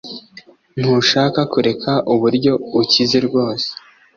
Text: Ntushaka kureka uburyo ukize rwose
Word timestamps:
Ntushaka 0.79 1.41
kureka 1.53 1.91
uburyo 2.13 2.53
ukize 2.81 3.17
rwose 3.27 3.69